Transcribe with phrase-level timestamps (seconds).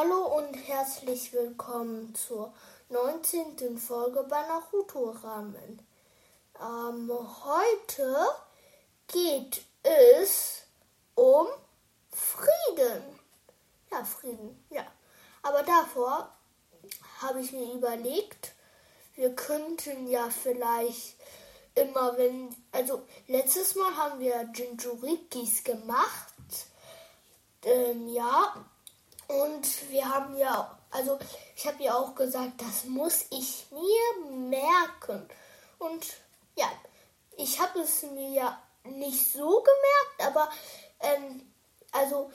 [0.00, 2.54] Hallo und herzlich willkommen zur
[2.88, 3.76] 19.
[3.78, 5.84] Folge bei Naruto Ramen.
[6.60, 7.10] Ähm,
[7.44, 8.28] heute
[9.08, 10.62] geht es
[11.16, 11.48] um
[12.12, 13.02] Frieden.
[13.90, 14.86] Ja, Frieden, ja.
[15.42, 16.32] Aber davor
[17.20, 18.54] habe ich mir überlegt,
[19.16, 21.16] wir könnten ja vielleicht
[21.74, 26.34] immer, wenn, also letztes Mal haben wir Jinjurikis gemacht.
[27.64, 28.64] Ähm, ja,
[29.28, 31.18] und wir haben ja, also
[31.54, 35.28] ich habe ja auch gesagt, das muss ich mir merken.
[35.78, 36.06] Und
[36.56, 36.66] ja,
[37.36, 40.50] ich habe es mir ja nicht so gemerkt, aber
[41.00, 41.52] ähm,
[41.92, 42.30] also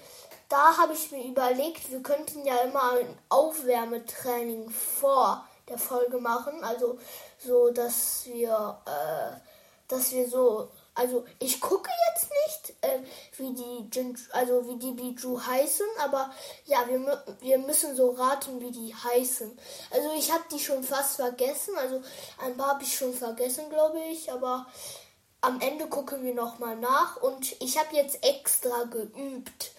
[0.50, 6.64] da habe ich mir überlegt, wir könnten ja immer ein Aufwärmetraining vor der Folge machen,
[6.64, 7.00] also
[7.40, 9.40] so, dass wir, äh,
[9.88, 13.00] dass wir so also ich gucke jetzt nicht, äh,
[13.38, 16.32] wie die Jinju, also wie die Biju heißen, aber
[16.66, 19.58] ja, wir, wir müssen so raten, wie die heißen.
[19.92, 22.02] Also ich habe die schon fast vergessen, also
[22.40, 24.68] ein paar habe ich schon vergessen, glaube ich, aber
[25.42, 29.72] am Ende gucken wir nochmal nach und ich habe jetzt extra geübt.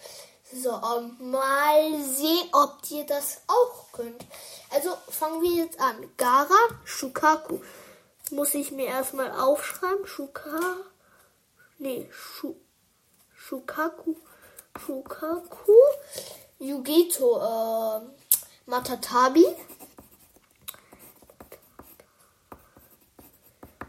[0.53, 4.25] So, um, mal sehen, ob ihr das auch könnt.
[4.69, 6.07] Also fangen wir jetzt an.
[6.17, 7.59] Gara Shukaku.
[8.29, 10.05] Muss ich mir erstmal aufschreiben.
[10.05, 10.83] Shukaku.
[11.77, 12.55] Nee, Shu,
[13.35, 14.15] Shukaku.
[14.79, 15.73] Shukaku.
[16.59, 18.01] Yugito äh,
[18.65, 19.45] Matatabi.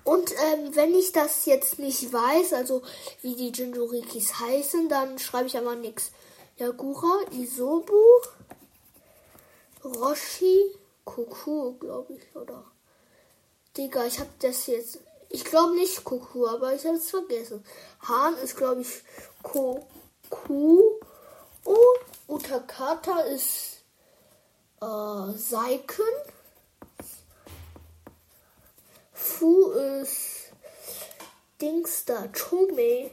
[0.03, 2.83] Und ähm, wenn ich das jetzt nicht weiß, also
[3.23, 6.13] wie die Jinjurikis heißen, dann schreibe ich einfach nichts.
[6.59, 8.01] Yagura, Isobu,
[9.85, 10.73] Roshi,
[11.05, 12.65] Kuku, glaube ich, oder?
[13.77, 15.01] Digga, ich habe das jetzt
[15.37, 17.63] ich glaube nicht Kuku, aber ich habe es vergessen.
[18.01, 19.03] Hahn ist, glaube ich,
[19.43, 20.83] Koku.
[22.27, 23.83] Utakata ist
[24.81, 26.05] äh, Seiken.
[29.13, 30.53] Fu ist
[31.61, 33.11] Dingster, Chome.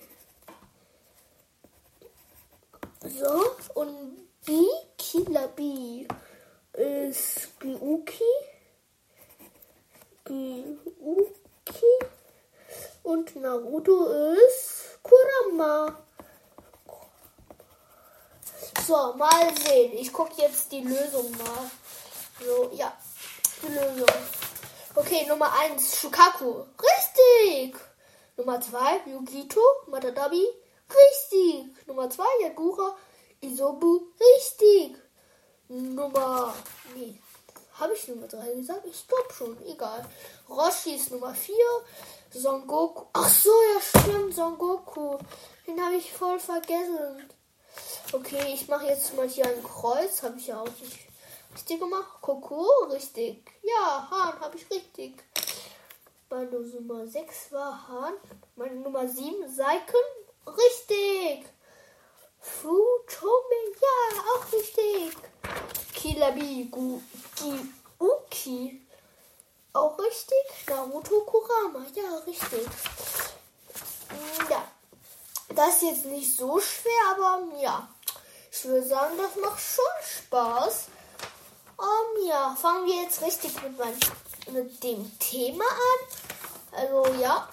[3.01, 4.65] So, und Bi,
[4.97, 6.07] Kila Bi
[6.71, 8.23] ist Gyuki.
[10.23, 12.12] Gyuki.
[13.03, 15.97] Und Naruto ist Kurama.
[18.87, 19.93] So, mal sehen.
[19.93, 21.69] Ich gucke jetzt die Lösung mal.
[22.43, 22.97] So, ja.
[23.61, 24.07] Die Lösung.
[24.95, 26.63] Okay, Nummer 1, Shukaku.
[26.81, 27.75] Richtig.
[28.37, 30.47] Nummer 2, Yugito, Matadabi.
[30.89, 31.87] Richtig.
[31.87, 32.95] Nummer 2, Yagura,
[33.41, 34.01] Isobu.
[34.19, 34.97] Richtig.
[35.67, 36.53] Nummer.
[36.95, 37.19] Nee.
[37.79, 38.85] Habe ich Nummer 3 gesagt?
[38.85, 39.65] Ich glaube schon.
[39.65, 40.05] Egal.
[40.47, 41.55] Roshi ist Nummer 4.
[42.33, 43.05] Son Goku.
[43.13, 45.17] Ach so, ja stimmt, Son Goku.
[45.67, 47.29] Den habe ich voll vergessen.
[48.11, 50.23] Okay, ich mache jetzt mal hier ein Kreuz.
[50.23, 51.07] Habe ich ja auch nicht
[51.53, 52.21] richtig gemacht.
[52.21, 53.43] Coco, richtig.
[53.61, 55.23] Ja, Hahn, habe ich richtig.
[56.29, 58.13] Meine Nummer 6 war Hahn.
[58.55, 59.95] Meine Nummer 7, Seiken.
[60.47, 61.45] Richtig.
[62.39, 62.77] Fu
[63.07, 65.15] Chome, ja, auch richtig.
[65.93, 66.99] Kilabi, Gu,
[67.99, 68.82] Uki.
[69.73, 70.67] Auch richtig.
[70.67, 71.85] Naruto Kurama.
[71.95, 72.67] Ja, richtig.
[74.09, 74.63] Mm, ja.
[75.49, 77.87] Das ist jetzt nicht so schwer, aber ja.
[78.51, 79.85] Ich würde sagen, das macht schon
[80.17, 80.85] Spaß.
[81.77, 83.97] Um, ja, fangen wir jetzt richtig mit, mein,
[84.53, 86.79] mit dem Thema an.
[86.79, 87.49] Also ja,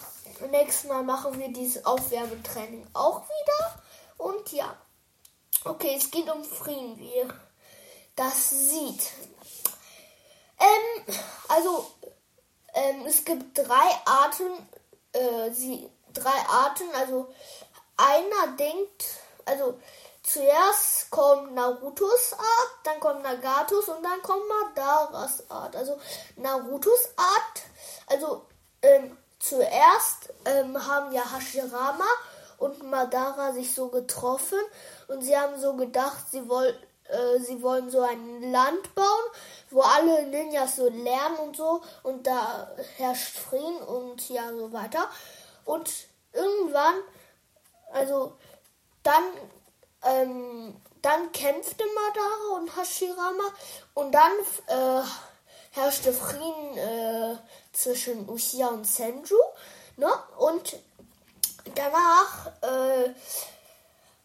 [0.51, 3.83] nächstes Mal machen wir dieses Aufwärmetraining auch wieder.
[4.19, 4.77] Und ja,
[5.65, 7.35] okay, es geht um Frieden, wie ihr
[8.15, 9.11] das sieht.
[10.59, 11.17] Ähm,
[11.49, 11.91] also
[12.75, 14.69] ähm, es gibt drei Arten,
[15.13, 17.33] äh, sie, drei Arten, also
[17.97, 19.05] einer denkt,
[19.45, 19.79] also
[20.23, 25.77] zuerst kommt Narutos Art, dann kommt Nagatos und dann kommt Madaras Art.
[25.77, 25.99] Also
[26.37, 27.63] Narutos Art,
[28.07, 28.47] also
[28.83, 32.07] ähm, zuerst ähm, haben ja Hashirama
[32.59, 34.59] und Madara sich so getroffen
[35.09, 39.07] und sie haben so gedacht, sie wollten äh, sie wollen so ein Land bauen,
[39.71, 45.09] wo alle Ninjas so lernen und so und da herrscht Frieden und ja so weiter.
[45.65, 45.91] Und
[46.33, 46.95] irgendwann,
[47.93, 48.33] also
[49.03, 49.25] dann,
[50.05, 53.45] ähm, dann kämpfte Madara und Hashirama
[53.95, 54.33] und dann
[54.67, 55.03] äh,
[55.73, 57.37] herrschte Frieden äh,
[57.73, 59.37] zwischen Uchiha und Senju.
[59.97, 60.13] Ne?
[60.39, 60.77] Und
[61.75, 63.11] danach äh,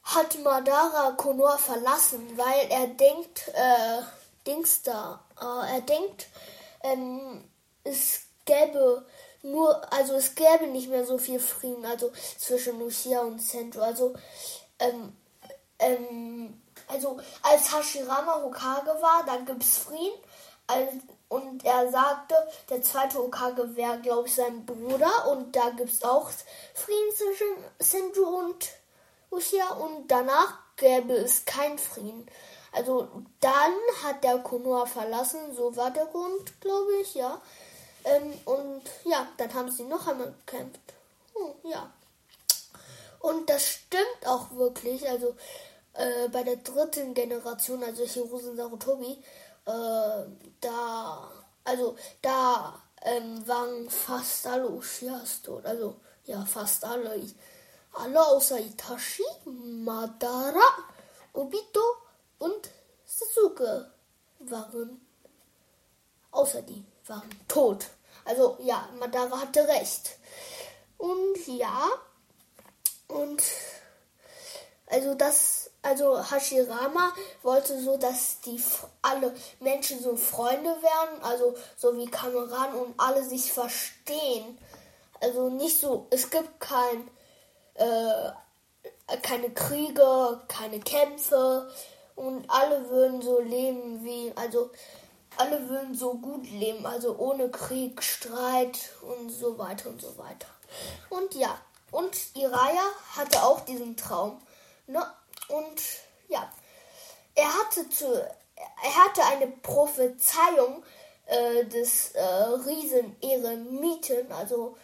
[0.06, 4.02] hat Madara Konoha verlassen, weil er denkt, äh,
[4.48, 6.28] Dings da, äh, er denkt,
[6.84, 7.44] ähm,
[7.84, 9.06] es gäbe
[9.42, 13.82] nur, also es gäbe nicht mehr so viel Frieden, also zwischen Lucia und Centro.
[13.82, 14.14] Also,
[14.80, 15.16] ähm,
[15.80, 20.22] ähm, Also als Hashirama Hokage war, dann gibt es Frieden.
[21.30, 22.36] Und er sagte,
[22.70, 25.28] der zweite Hokage wäre, glaube ich, sein Bruder.
[25.32, 26.30] Und da gibt es auch
[26.76, 27.48] Frieden zwischen
[27.80, 28.70] Senju und
[29.36, 29.74] Uchiha.
[29.76, 32.28] Und danach gäbe es keinen Frieden.
[32.72, 33.08] Also
[33.40, 33.74] dann
[34.04, 37.42] hat der Konoha verlassen, so war der Grund, glaube ich, ja.
[38.04, 40.82] Ähm, und ja, dann haben sie noch einmal gekämpft.
[41.34, 41.92] Hm, ja.
[43.20, 45.08] Und das stimmt auch wirklich.
[45.10, 45.36] Also
[45.94, 49.24] äh, bei der dritten Generation, also Hirosen Sarutobi,
[49.66, 50.26] äh,
[50.62, 51.32] da,
[51.64, 55.66] also da ähm, waren fast alle Ushiyas tot.
[55.66, 55.96] Also
[56.26, 57.20] ja, fast alle.
[57.96, 60.68] Alle außer Itachi, Madara,
[61.34, 61.82] Obito
[62.40, 62.70] und
[63.06, 63.92] Sasuke
[64.40, 65.06] waren,
[66.32, 67.86] außer die waren tot.
[68.26, 70.18] Also ja, Madara hatte recht.
[70.98, 71.88] Und ja,
[73.08, 73.44] und
[74.88, 77.12] also das, also Hashirama
[77.44, 78.62] wollte so, dass die
[79.02, 84.58] alle Menschen so Freunde werden, also so wie Kameraden und alle sich verstehen.
[85.22, 87.10] Also nicht so, es gibt kein,
[87.76, 88.32] äh,
[89.22, 91.70] keine Kriege, keine Kämpfe
[92.16, 94.72] und alle würden so leben wie, also
[95.38, 100.48] alle würden so gut leben, also ohne Krieg, Streit und so weiter und so weiter.
[101.10, 101.60] Und ja,
[101.92, 102.86] und Iraya
[103.16, 104.42] hatte auch diesen Traum.
[104.88, 105.06] Ne?
[105.50, 105.82] Und
[106.28, 106.52] ja,
[107.36, 110.84] er hatte zu, er hatte eine Prophezeiung
[111.26, 114.78] äh, des äh, Riesen Eremiten, also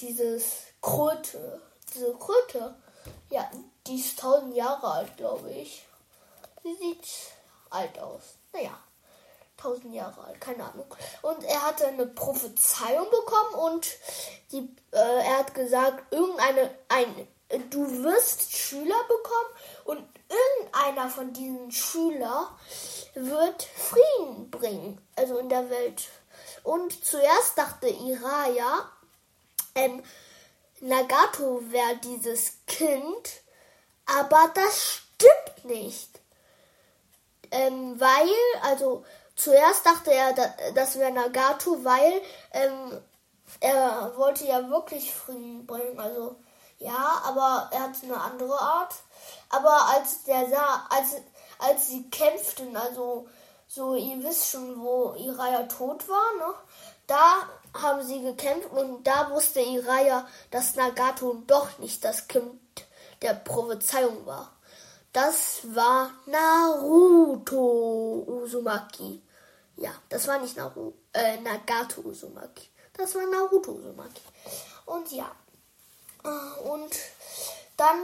[0.00, 1.60] dieses Kröte,
[1.94, 2.74] diese Kröte,
[3.30, 3.50] ja,
[3.86, 5.86] die ist tausend Jahre alt, glaube ich.
[6.62, 7.06] Sie sieht
[7.70, 8.22] alt aus.
[8.52, 8.78] Naja,
[9.56, 10.86] tausend Jahre alt, keine Ahnung.
[11.22, 13.88] Und er hatte eine Prophezeiung bekommen und
[14.52, 17.28] die, äh, er hat gesagt, irgendeine, ein,
[17.70, 19.48] du wirst Schüler bekommen
[19.84, 22.46] und irgendeiner von diesen Schülern
[23.14, 26.08] wird Frieden bringen, also in der Welt.
[26.62, 28.90] Und zuerst dachte Iraya,
[29.74, 30.02] ähm,
[30.80, 33.42] Nagato wäre dieses Kind,
[34.06, 36.20] aber das stimmt nicht.
[37.50, 38.28] Ähm, weil,
[38.62, 39.04] also
[39.34, 40.34] zuerst dachte er,
[40.74, 42.20] das wäre Nagato, weil
[42.52, 43.00] ähm,
[43.60, 45.98] er wollte ja wirklich Frieden bringen.
[45.98, 46.36] Also
[46.78, 48.94] ja, aber er hat eine andere Art.
[49.48, 51.16] Aber als der sah, als,
[51.58, 53.28] als sie kämpften, also
[53.66, 56.54] so, ihr wisst schon, wo Iraya tot war, ne?
[57.06, 62.60] Da haben sie gekämpft und da wusste Iraya, dass Nagato doch nicht das Kind
[63.22, 64.52] der Prophezeiung war.
[65.12, 67.60] Das war Naruto
[68.26, 69.22] Uzumaki.
[69.76, 72.68] Ja, das war nicht Naru, äh, Nagato Uzumaki.
[72.92, 74.22] Das war Naruto Uzumaki.
[74.86, 75.30] Und ja.
[76.24, 76.94] Äh, und
[77.76, 77.98] dann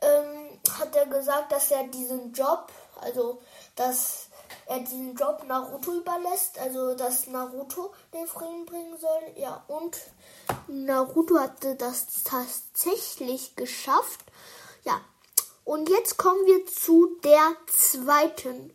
[0.00, 2.70] ähm, hat er gesagt, dass er diesen Job,
[3.00, 3.42] also
[3.76, 4.28] dass
[4.66, 9.22] er diesen Job Naruto überlässt, also dass Naruto den Frieden bringen soll.
[9.36, 9.98] Ja, und
[10.68, 14.20] Naruto hatte das tatsächlich geschafft.
[14.84, 15.00] Ja,
[15.64, 18.74] und jetzt kommen wir zu der zweiten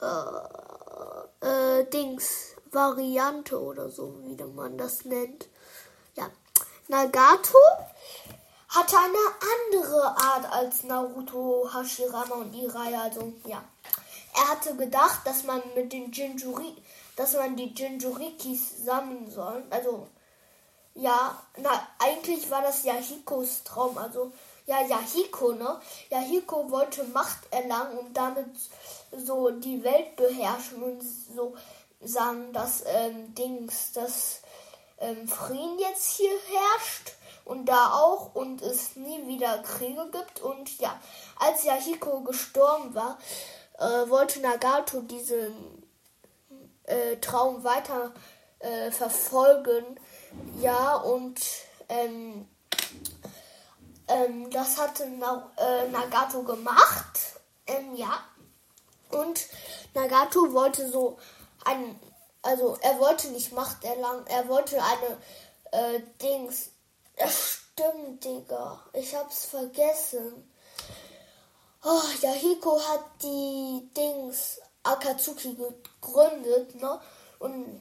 [0.00, 5.48] äh, äh, Dings, Variante oder so, wie man das nennt.
[6.14, 6.30] Ja,
[6.88, 7.58] Nagato
[8.68, 9.16] hatte eine
[9.66, 13.02] andere Art als Naruto, Hashirama und Iraya.
[13.02, 13.62] Also, ja.
[14.34, 16.76] Er hatte gedacht, dass man mit den Jinjuri,
[17.16, 19.64] dass man die Jinjurikis sammeln soll.
[19.70, 20.06] Also,
[20.94, 23.98] ja, na, eigentlich war das Yahikos Traum.
[23.98, 24.32] Also,
[24.66, 25.80] ja, Yahiko, ne?
[26.10, 28.46] Yahiko wollte Macht erlangen und damit
[29.10, 31.54] so die Welt beherrschen und so
[32.00, 34.42] sagen, dass ähm, Dings, dass
[34.98, 37.14] ähm, Frieden jetzt hier herrscht
[37.44, 40.40] und da auch und es nie wieder Kriege gibt.
[40.40, 40.98] Und ja,
[41.36, 43.18] als Yahiko gestorben war,
[43.80, 45.52] äh, wollte Nagato diesen
[46.84, 48.12] äh, Traum weiter
[48.60, 49.98] äh, verfolgen.
[50.60, 51.40] Ja, und
[51.88, 52.46] ähm,
[54.06, 57.18] ähm, das hatte Na äh, Nagato gemacht.
[57.66, 58.22] Ähm, ja.
[59.10, 59.46] Und
[59.94, 61.18] Nagato wollte so
[61.64, 61.98] ein,
[62.42, 66.70] also er wollte nicht Macht erlangen, er wollte eine äh, Dings.
[67.26, 68.80] Stimmt, Digga.
[68.92, 70.49] Ich hab's vergessen.
[71.82, 77.00] Oh, Yahiko hat die Dings Akatsuki gegründet, ne?
[77.38, 77.80] Und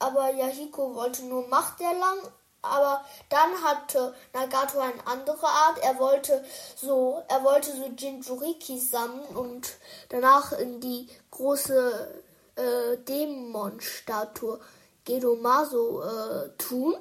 [0.00, 2.28] aber Yahiko wollte nur Macht erlangen
[2.62, 5.78] aber dann hatte Nagato eine andere Art.
[5.82, 6.44] Er wollte
[6.76, 9.76] so, er wollte so Jinjuriki sammeln und
[10.08, 12.22] danach in die große
[12.56, 14.60] äh, Dämonstatue
[15.04, 16.96] Gedomaso äh, tun.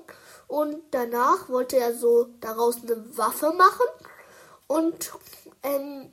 [0.48, 3.86] Und danach wollte er so daraus eine Waffe machen.
[4.67, 5.12] Und
[5.63, 6.12] ähm,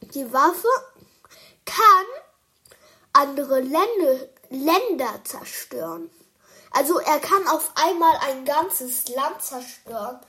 [0.00, 0.68] die Waffe
[1.64, 2.06] kann
[3.12, 6.10] andere Länder, Länder zerstören.
[6.70, 10.20] Also er kann auf einmal ein ganzes Land zerstören.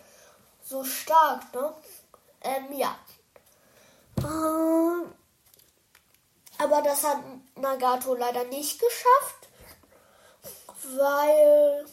[0.63, 1.73] So stark, ne?
[2.41, 2.97] Ähm, ja.
[4.17, 5.13] Ähm,
[6.57, 7.17] aber das hat
[7.55, 9.49] Nagato leider nicht geschafft,
[10.95, 11.85] weil,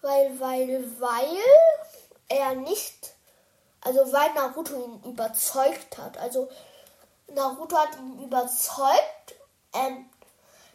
[0.00, 1.42] weil, weil, weil
[2.28, 3.11] er nicht,
[3.82, 6.16] also weil Naruto ihn überzeugt hat.
[6.18, 6.48] Also
[7.28, 9.34] Naruto hat ihn überzeugt,
[9.74, 10.08] ähm,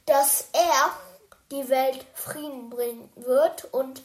[0.06, 0.92] dass er
[1.52, 4.02] die Welt Frieden bringen wird und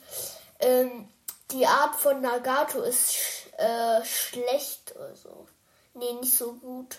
[0.61, 1.09] ähm,
[1.51, 5.47] die Art von Nagato ist sch äh, schlecht oder so.
[5.95, 6.99] Nee, nicht so gut.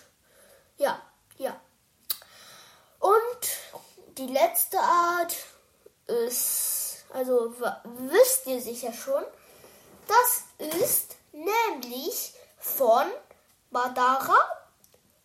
[0.76, 1.00] Ja,
[1.36, 1.58] ja.
[3.00, 5.34] Und die letzte Art
[6.06, 9.24] ist, also wisst ihr sicher schon,
[10.06, 13.06] das ist nämlich von
[13.70, 14.36] Madara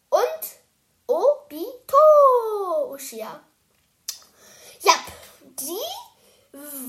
[0.10, 0.60] und
[1.08, 3.42] Obito Ushia.
[4.82, 4.94] Ja,
[5.42, 5.80] die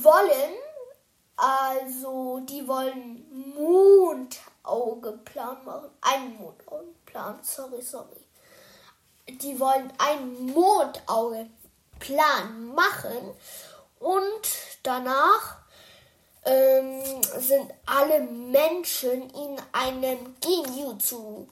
[0.02, 0.54] wollen,
[1.36, 5.90] also die wollen Mondaugeplan machen.
[6.00, 8.24] Ein Mondaugeplan, sorry, sorry.
[9.28, 13.36] Die wollen einen Mondaugeplan machen
[13.98, 14.48] und
[14.82, 15.59] danach
[16.44, 17.02] ähm,
[17.38, 21.46] sind alle Menschen in einem Genjutsu.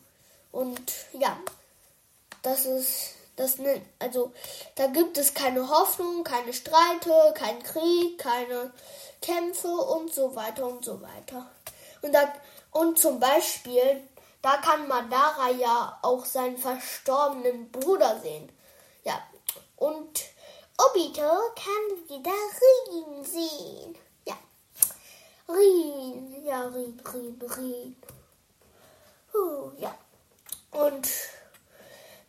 [0.52, 1.38] Und ja,
[2.42, 3.57] das ist das
[4.00, 4.33] also
[4.75, 8.73] da gibt es keine Hoffnung, keine Streite, keinen Krieg, keine
[9.23, 11.49] Kämpfe und so weiter und so weiter.
[12.02, 12.33] Und da
[12.73, 14.02] und zum Beispiel
[14.42, 18.50] da kann Madara ja auch seinen verstorbenen Bruder sehen.
[19.04, 19.23] Ja
[19.76, 20.25] und
[20.76, 21.23] Obito
[21.54, 23.97] kann wieder Rin sehen.
[25.49, 27.97] Rin, ja, Rin, Rin, Rin.
[29.35, 29.95] Uh, ja.
[30.71, 31.09] Und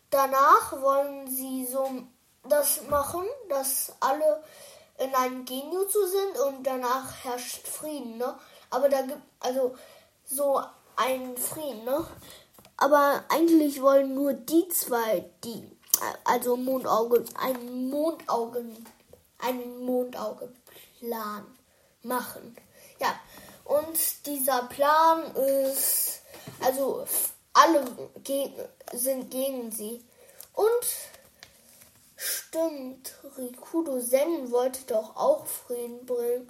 [0.10, 1.88] Danach wollen sie so
[2.48, 4.44] das machen, dass alle
[4.98, 8.38] in einem Genjutsu sind und danach herrscht Frieden, ne?
[8.72, 9.76] Aber da gibt also
[10.26, 10.62] so
[10.96, 12.06] einen Frieden, ne?
[12.78, 15.70] Aber eigentlich wollen nur die zwei, die
[16.24, 18.88] also Mondauge, einen Mondaugen,
[19.38, 21.46] einen Mondaugeplan
[22.02, 22.56] machen.
[23.00, 23.20] Ja,
[23.66, 26.22] und dieser Plan ist
[26.60, 27.06] also
[27.54, 27.86] alle
[28.24, 28.56] gegen,
[28.94, 30.04] sind gegen sie.
[30.54, 30.86] Und
[32.16, 36.50] stimmt, Rikudo Zen wollte doch auch Frieden bringen.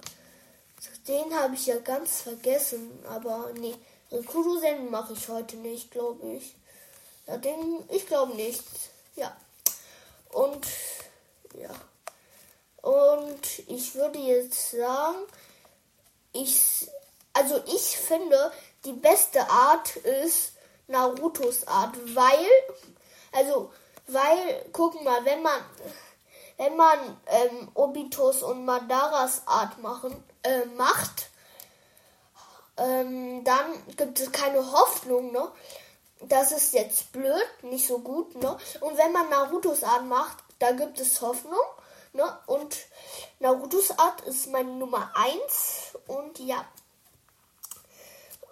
[1.06, 3.04] Den habe ich ja ganz vergessen.
[3.08, 3.74] Aber nee,
[4.10, 6.56] Rikudo Zen mache ich heute nicht, glaube ich.
[7.26, 8.64] Ja, den, ich glaube nicht.
[9.14, 9.36] Ja.
[10.30, 10.66] Und
[11.54, 11.70] ja.
[12.82, 15.18] Und ich würde jetzt sagen,
[16.32, 16.88] ich,
[17.32, 18.52] also ich finde,
[18.84, 20.52] die beste Art ist,
[20.86, 22.46] Narutos Art, weil,
[23.32, 23.72] also,
[24.08, 25.60] weil, guck mal, wenn man,
[26.56, 31.30] wenn man ähm, Obitos und Madaras Art machen, äh, macht,
[32.76, 35.50] ähm, dann gibt es keine Hoffnung, ne?
[36.22, 38.56] Das ist jetzt blöd, nicht so gut, ne?
[38.80, 41.58] Und wenn man Narutos Art macht, da gibt es Hoffnung,
[42.12, 42.38] ne?
[42.46, 42.76] Und
[43.38, 46.64] Narutos Art ist meine Nummer 1 und ja.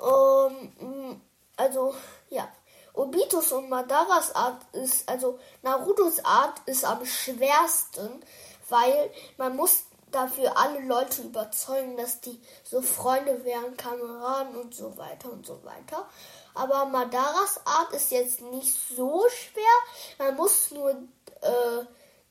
[0.01, 1.21] Ähm,
[1.57, 1.95] also,
[2.31, 2.49] ja.
[2.95, 8.25] Obitos und Madaras Art ist, also Narutos Art ist am schwersten,
[8.69, 14.97] weil man muss dafür alle Leute überzeugen, dass die so Freunde wären, Kameraden und so
[14.97, 16.09] weiter und so weiter.
[16.55, 20.27] Aber Madaras Art ist jetzt nicht so schwer.
[20.27, 21.85] Man muss nur äh,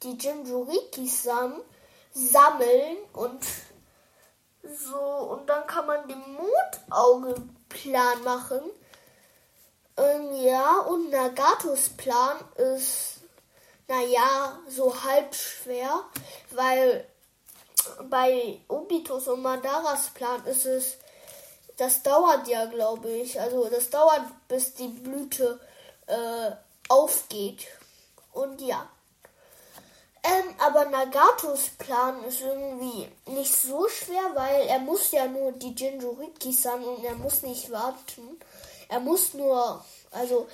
[0.03, 1.23] die Jinjurikis
[2.13, 3.45] sammeln und
[4.63, 8.61] so und dann kann man den Mondaugeplan machen.
[9.97, 13.21] Ähm, ja, und Nagatos Plan ist,
[13.87, 16.03] naja, so halb schwer,
[16.51, 17.07] weil
[18.09, 20.97] bei Obitos und Madaras Plan ist es,
[21.77, 23.39] das dauert ja, glaube ich.
[23.39, 25.59] Also das dauert, bis die Blüte
[26.07, 26.51] äh,
[26.89, 27.67] aufgeht.
[28.33, 28.89] Und ja.
[30.27, 35.73] Ähm, aber Nagatos Plan ist irgendwie nicht so schwer, weil er muss ja nur die
[35.73, 38.37] Jinjuriki san und er muss nicht warten.
[38.89, 40.47] Er muss nur, also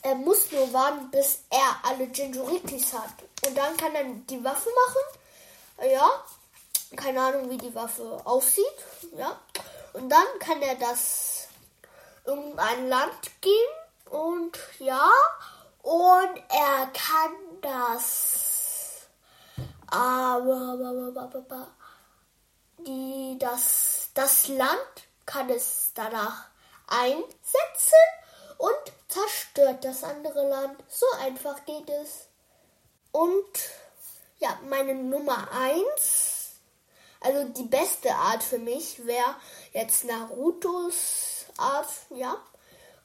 [0.00, 3.10] er muss nur warten, bis er alle Jinjurikis hat.
[3.46, 5.90] Und dann kann er die Waffe machen.
[5.90, 6.10] Ja,
[6.96, 8.64] keine Ahnung, wie die Waffe aussieht.
[9.18, 9.38] Ja,
[9.92, 11.48] und dann kann er das
[12.24, 13.52] irgendein Land gehen.
[14.10, 15.10] Und ja,
[15.82, 18.33] und er kann das.
[19.94, 21.70] Aber
[22.78, 26.48] die, das, das Land kann es danach
[26.88, 28.04] einsetzen
[28.58, 30.82] und zerstört das andere Land.
[30.88, 32.26] So einfach geht es.
[33.12, 33.46] Und
[34.40, 36.54] ja, meine Nummer 1,
[37.20, 39.36] also die beste Art für mich wäre
[39.72, 42.36] jetzt Narutos Art, ja.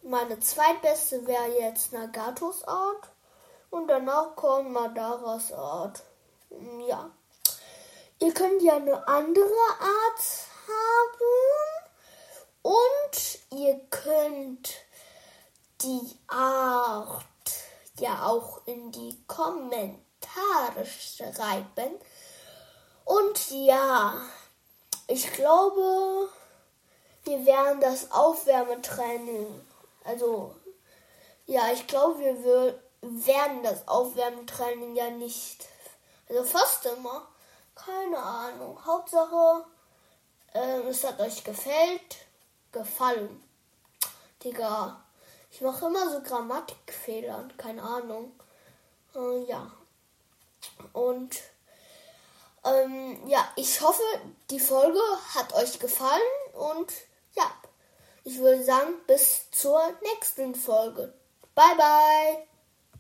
[0.02, 3.10] Meine zweitbeste wäre jetzt Nagatos Art.
[3.70, 6.02] Und danach kommt Madaras Art.
[6.88, 7.12] Ja.
[8.20, 9.46] Ihr könnt ja eine andere
[9.80, 10.22] Art
[10.68, 11.90] haben.
[12.62, 14.70] Und ihr könnt
[15.82, 17.24] die Art
[18.00, 22.00] ja auch in die Kommentare schreiben.
[23.06, 24.14] Und ja,
[25.08, 26.30] ich glaube,
[27.24, 29.48] wir werden das Aufwärmetraining,
[30.04, 30.54] also
[31.48, 35.66] ja, ich glaube, wir werden das Aufwärmetraining ja nicht,
[36.30, 37.28] also fast immer,
[37.76, 38.80] keine Ahnung.
[38.86, 39.66] Hauptsache,
[40.54, 42.18] äh, es hat euch gefällt,
[42.72, 43.44] gefallen.
[44.44, 45.04] Digga,
[45.52, 48.32] ich mache immer so Grammatikfehler, keine Ahnung.
[49.16, 49.72] Äh, ja.
[50.94, 51.36] Und
[52.64, 54.04] ähm, ja, ich hoffe,
[54.50, 55.00] die Folge
[55.34, 56.22] hat euch gefallen
[56.54, 56.92] und
[57.36, 57.52] ja,
[58.24, 61.14] ich würde sagen, bis zur nächsten Folge.
[61.56, 62.49] Bye bye.